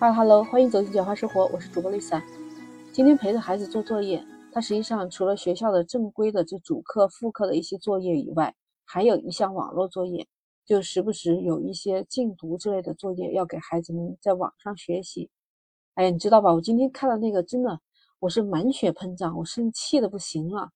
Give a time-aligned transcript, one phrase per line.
[0.00, 2.24] 哈喽哈喽，欢迎走进简化生活，我是主播丽萨。
[2.92, 10.28] 今天陪着孩子做作业，他实际上除了学校的正规的这主课、副课的一些作业以外，还有一项网络作业，
[10.64, 15.30] 就时不时有一些禁毒之类的作业要给孩子们在网上学习。
[15.94, 16.54] 哎呀，你知道吧？
[16.54, 17.80] 我今天看了那个，真的
[18.20, 20.70] 我是满血喷张，我生气的不行了。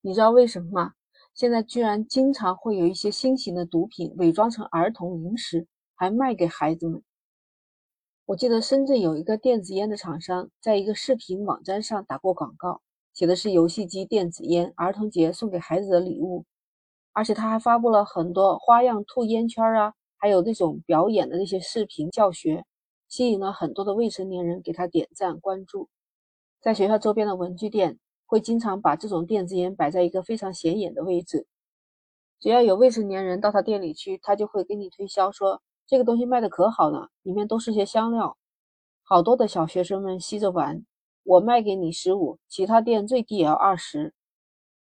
[0.00, 0.92] 你知道为什么吗？
[1.34, 7.02] 现在居然经常会有一些新型的毒品伪装成儿童零食，还卖给孩子们。
[8.30, 12.80] 我记得深圳有一个电子烟的厂商，在一个视频网站上打过广告，
[13.12, 16.44] 写的是游戏机、电子烟，儿童节送给孩子的礼物。
[17.12, 22.64] 而且他还发布了很多花样吐烟圈啊，还有那种表演的那些视频教学，
[23.08, 25.88] 吸引了很多的未成年人给他点赞关注。
[26.60, 31.48] 在学校周边的文具店，会经常把这种电子烟摆在一个非常显眼的位置，
[32.38, 35.60] 只要有未成年人到他店里去，他就会给你推销说。
[35.90, 38.38] 这个东西卖的可好了，里面都是些香料，
[39.02, 40.86] 好多的小学生们吸着玩。
[41.24, 44.14] 我卖给你十五，其他店最低也要二十。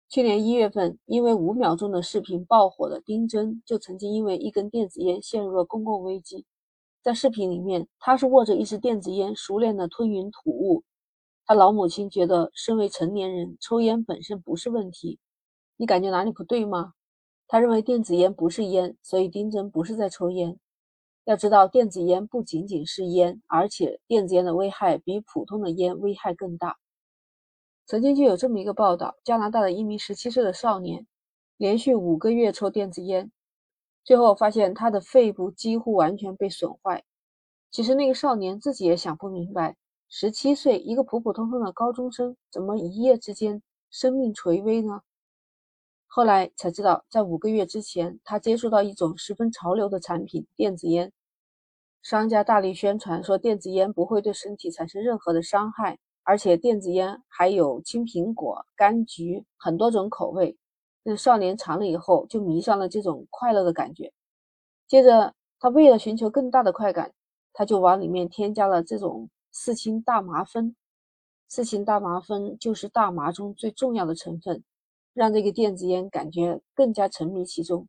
[0.07, 6.45] 去年一月份，因为五秒钟的视频爆火的丁真，就曾经因为一根电子烟陷入了公共危机。
[7.01, 10.83] 在视频里面，他是握着一支电子烟，熟练的吞云吐雾。
[11.47, 15.17] 他老母亲觉得，身为成年人，抽烟本身不是问题。
[15.75, 16.93] 你感觉哪里不对吗？
[17.47, 20.59] 他认为电子烟不是烟，所以丁真不是在抽烟。
[21.25, 26.77] 要知道，电子烟不仅仅是烟，而且电子烟的危害比普通的烟危害更大。
[27.85, 31.07] 曾经就有这么一个报道：加拿大的一名十七岁的少年，
[31.55, 33.31] 连续五个月抽电子烟，
[34.03, 37.03] 最后发现他的肺部几乎完全被损坏。
[37.71, 39.77] 其实那个少年自己也想不明白，
[40.09, 45.01] 十七岁一个普普通通的高中生，怎么一夜之间生命垂危呢？
[46.15, 51.11] 后来才知道，在五个月之前，他接触到一种十分潮流的产品——电子烟。
[52.03, 60.55] 商家大力宣传说，电子烟不会对身体产生任何的伤害，而且电子烟还有青苹果、柑橘很多种口味。
[61.01, 64.13] 那少年尝了以后，就迷上了这种快乐的感觉。
[64.87, 67.11] 接着，他为了寻求更大的快感，
[67.53, 70.75] 他就往里面添加了这种四氢大麻酚。
[71.49, 74.63] 四氢大麻酚就是大麻中最重要的成分。
[75.13, 77.87] 让这个电子烟感觉更加沉迷其中，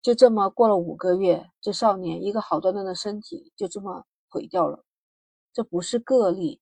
[0.00, 4.84] 就这么过了五个月，这少年一个好端端的身体就这么毁掉了。
[5.52, 6.60] 这不是个例，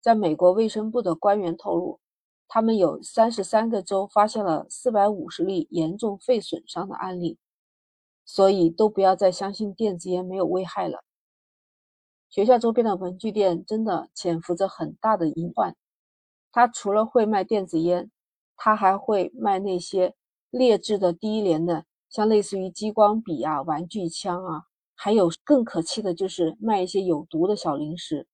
[0.00, 2.00] 在美国卫生部的官员透露，
[2.48, 7.38] 他们有三十三个州发现了四百五十例严重肺损伤的案例，
[8.24, 11.04] 所以都不要再相信电子烟没有危害了。
[12.30, 15.76] 学校周边的文具店真的潜伏着很大的隐患，
[16.50, 18.10] 它除了会卖电子烟。
[18.62, 20.14] 他还会卖那些
[20.50, 28.26] 劣质的低廉的，像类似于激光笔啊、玩具枪啊，还有更可气的就是卖一些有毒的小零食。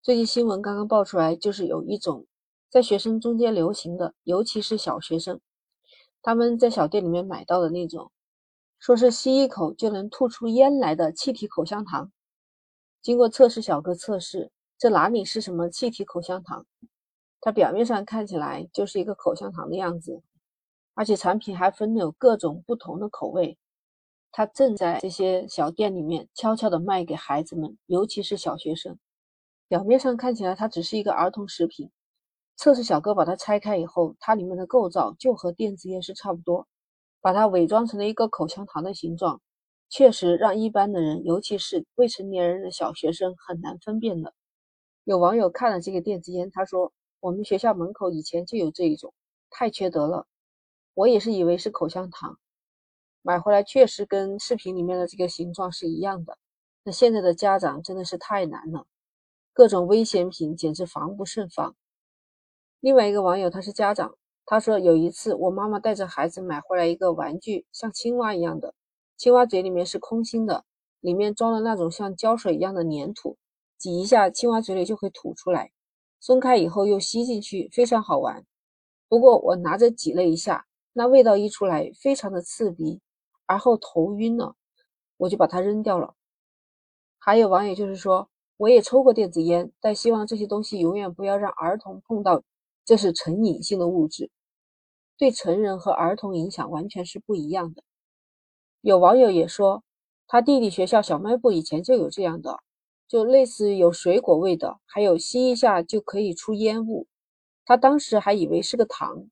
[0.00, 2.26] 最近新闻刚刚爆出来，就是有一种
[2.70, 5.40] 在学生中间流行的，尤其是小学生，
[6.22, 8.12] 他们在小店里面买到的那种，
[8.78, 12.12] 说是吸一口就能吐出烟来的气体口香糖。
[13.02, 16.64] 经过测试小哥测试，这哪里是什么气体口香糖？
[17.40, 20.22] 它表面上看起来就是一个口香糖的样子，
[20.94, 23.58] 而且产品还分有各种不同的口味。
[24.32, 28.98] 它正在这些小店里面悄悄地卖给孩子们，尤其是小学生。
[29.68, 31.90] 表面上看起来它只是一个儿童食品，
[32.56, 36.66] 测试小哥把它拆开以后，它里面的构造就和电子烟是差不多，
[37.20, 39.40] 把它伪装成了一个口香糖的形状，
[39.88, 44.34] 确实让一般的人，尤其是未成年人的小学生很难分辨的。
[45.04, 46.92] 有网友看了这个电子烟，他说。
[47.26, 49.12] 我们学校门口以前就有这一种，
[49.50, 50.28] 太缺德了。
[50.94, 52.38] 我也是以为是口香糖，
[53.20, 56.38] 买回来确实跟视频里面的这个形状是一样的。
[56.84, 58.86] 那现在的家长真的是太难了，
[59.52, 61.74] 各种危险品简直防不胜防。
[62.78, 68.72] 另外一个网友他是家长，他说有一次我妈妈带着孩子买回来一个玩具，像青蛙一样的，
[69.16, 70.64] 青蛙嘴里面是空心的，
[71.00, 73.36] 里面装了那种像胶水一样的粘土，
[73.76, 75.72] 挤一下青蛙嘴里就会吐出来。
[76.26, 78.44] 松开以后又吸进去，非常好玩。
[79.06, 83.00] 不过我拿着挤了一下，那味道一出来，非常的刺鼻，
[83.46, 84.56] 而后头晕了，
[85.18, 86.14] 我就把它扔掉了。
[87.20, 92.42] 还有网友就是说，我也抽过电子烟，但希望这些东西永远不要让儿童碰到，
[92.84, 94.28] 这是成瘾性的物质，
[95.16, 97.84] 对成人和儿童影响完全是不一样的。
[98.80, 99.84] 有网友也说，
[100.26, 102.58] 他弟弟学校小卖部以前就有这样的。
[103.08, 107.06] 就类似有水果味的，还有吸一下就可以出烟雾。
[107.64, 109.26] 他当时还以为是个糖，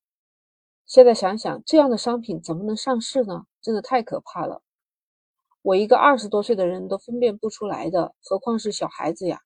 [0.86, 3.46] 现在想想，这样的商品怎么能上市呢？
[3.60, 4.62] 真的太可怕了。
[5.62, 9.40] 我一个二十多岁的人都分辨不出来的，何况是小孩子呀？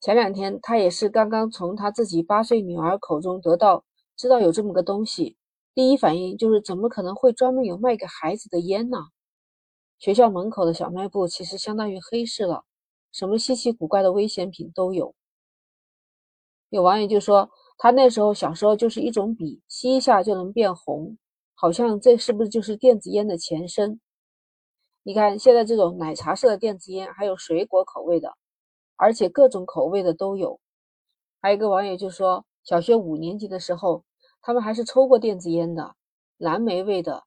[0.00, 3.84] 前两天他也是刚刚从他自己八岁女儿口中得到
[4.16, 5.36] 知道有这么个东西，
[5.74, 8.98] 第一反应就是怎么可能会专门有卖给孩子的烟呢？
[9.98, 12.64] 学校门口的小卖部其实相当于黑市了，
[13.14, 15.14] 什么稀奇古怪的危险品都有。
[16.68, 21.16] 有网友就说，他那时候小时候就是一种笔，吸一下就能变红，
[21.54, 24.00] 好像这是不是就是电子烟的前身？
[25.04, 28.34] 你看现在这种奶茶色的电子烟，还有水果口味的。
[28.96, 30.58] 而且各种口味的都有，
[31.40, 34.04] 还有一个网友就说，小学五年级的时候，
[34.42, 35.94] 他们还是抽过电子烟的，
[36.36, 37.22] 蓝莓味的，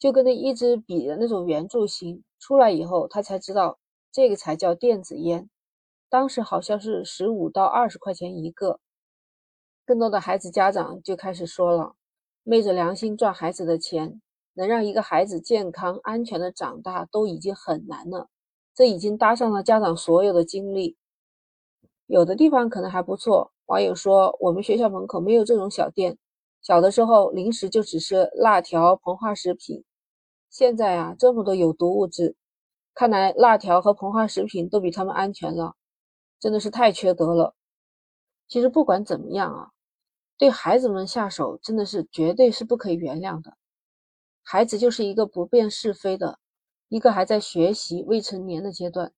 [0.00, 2.24] 就跟那一支笔的那种圆柱形。
[2.40, 3.78] 出来以后，他才知道
[4.12, 5.48] 这个才叫电子烟。
[6.10, 8.78] 当时好像是十五到二十块钱一个。
[9.86, 11.94] 更多的孩子家长就开始说了，
[12.44, 14.20] 昧着良心赚孩子的钱，
[14.52, 18.28] 能让一个孩子健康安全的长大都已经很难了。
[18.74, 20.96] 这已经搭上了家长所有的精力，
[22.06, 23.52] 有的地方可能还不错。
[23.66, 26.18] 网友说，我们学校门口没有这种小店，
[26.60, 29.82] 小的时候零食就只是辣条、膨化食品。
[30.48, 32.36] 现在啊，这么多有毒物质，
[32.94, 35.74] 看来辣条和膨化食品都比他们安全了，
[36.38, 37.54] 真的是太缺德了。
[38.48, 39.70] 其实不管怎么样啊，
[40.36, 43.56] 对孩子们下手真的是绝对是不可以原谅的。
[44.42, 46.38] 孩子就是一个不辨是非的。
[46.88, 49.14] 一个还在学习未成年的阶段，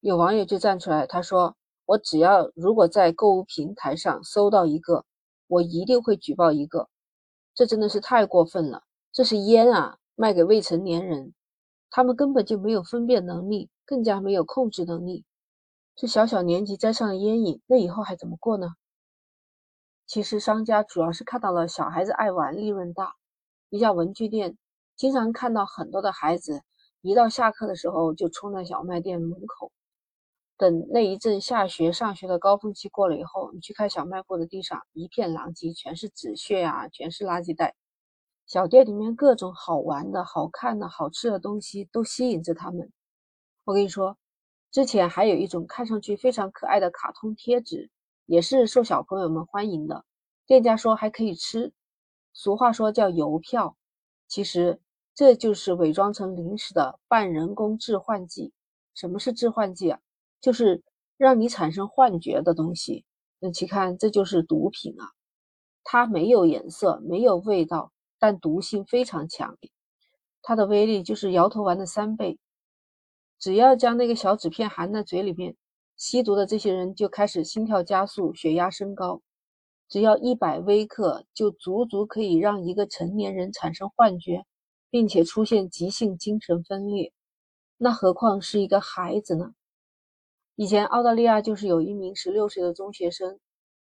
[0.00, 1.54] 有网友就站出来，他说
[1.84, 5.04] ：“我只要如果在购物平台上搜到一个，
[5.48, 6.88] 我一定会举报一个。
[7.54, 8.84] 这真的是太过分了！
[9.12, 11.34] 这是烟啊，卖给未成年人，
[11.94, 15.26] 他们根本就没有分辨能力，更加没有控制能力。
[15.94, 18.70] 这小小年纪沾上了烟瘾，那以后还怎么过呢？”
[20.08, 23.14] 其实商家主要是看到了小孩子爱玩，利润大，
[23.68, 24.56] 一家文具店。
[24.96, 26.62] 经常看到很多的孩子，
[27.02, 29.70] 一到下课的时候就冲在小卖店门口。
[30.56, 37.74] 等那一阵下学上学的高峰期过了以后，你去看小卖部的地上一片狼藉，全是纸屑啊，全是垃圾袋。
[38.52, 42.92] 小店里面各种好玩的、好看的、好吃的东西都吸引着他们。
[43.64, 44.18] 我跟你说，
[44.70, 47.88] 之前还有一种看上去非常可爱的卡通贴纸，
[48.26, 50.04] 也是受小朋友们欢迎的。
[50.46, 51.72] 店家说还可以吃，
[52.34, 53.74] 俗话说叫邮票，
[54.28, 54.78] 其实。
[55.14, 58.50] 这就是伪装成零食的半人工致幻剂。
[58.94, 60.00] 什么是致幻剂啊？
[60.40, 60.82] 就是
[61.18, 63.04] 让你产生幻觉的东西。
[63.38, 65.12] 那请看，这就是毒品啊！
[65.84, 69.58] 它没有颜色，没有味道，但毒性非常强。
[70.42, 72.38] 它的威力就是摇头丸的三倍。
[73.40, 75.56] 只要将那个小纸片含在嘴里面，
[75.96, 79.22] 吸毒的这些人就开始心跳加速、血压升高。
[79.88, 84.44] 只要一百微克，就足足可以让一个成年人产生幻觉。
[84.88, 87.14] 并且出现急性精神分裂，
[87.78, 89.54] 那何况是一个孩子呢？
[90.54, 93.40] 以前澳大利亚就是有一名十六岁的中学生，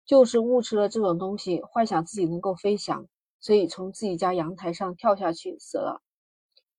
[0.06, 3.06] 就是误吃了这种东西，幻想自己能够飞翔，
[3.40, 6.02] 所以从自己家阳台上跳下去死了。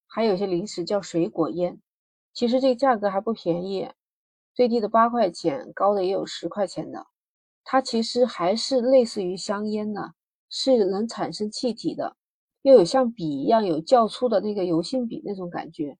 [0.07, 1.81] 还有些零食叫水果烟，
[2.33, 3.89] 其实这个价格还不便宜，
[4.54, 7.07] 最低的八块钱，高的也有十块钱的。
[7.63, 10.13] 它其实还是类似于香烟的，
[10.50, 12.15] 是能产生气体的。
[12.62, 15.98] 又有像笔一样有较粗的那个油性笔那种感觉，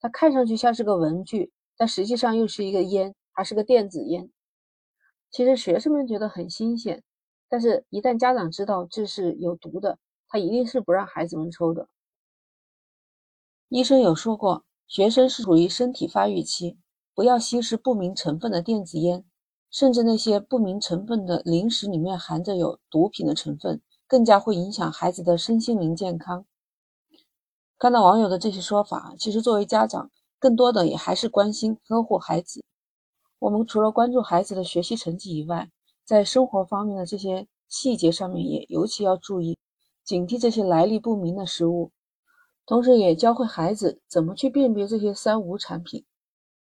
[0.00, 4.30] 它看上去像是个文具，但实际上又是一个烟，还是个电子烟。
[5.30, 7.02] 其实学生们觉得很新鲜，
[7.48, 11.88] 但是一旦家长知道这是有毒的，他一定是不让孩子们抽的。
[13.68, 16.78] 医生有说过，学生是处于身体发育期，
[17.14, 19.24] 不要吸食不明成分的电子烟，
[19.70, 23.80] 甚至那些不明成分的零食里面含着有毒品的成分。
[24.10, 26.46] 更加会影响孩子的身心灵健康。
[27.78, 32.64] 看到网友的这些说法，其实作为家长，更多的也还是关心呵护孩子。
[33.38, 35.70] 我们除了关注孩子的学习成绩以外，
[36.08, 39.58] 在生活方面的这些细节上面也尤其要注意，
[40.02, 41.92] 警惕这些来历不明的食物，
[42.64, 46.06] 同时也教会孩子怎么去辨别这些三无产品，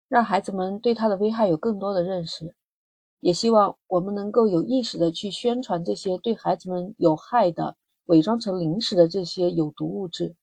[0.09, 2.57] 让孩子们对它的危害有更多的认识。
[3.21, 7.77] 也希望我们能够有意识的去宣传这些对孩子们有害的、
[8.07, 10.35] 伪装成零食的这些有毒物质。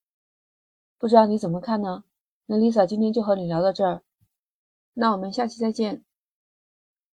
[1.00, 2.04] 不知道你怎么看呢？
[2.46, 4.04] 那 Lisa 今天就和你聊到这儿，
[4.94, 6.04] 那我们下期再见。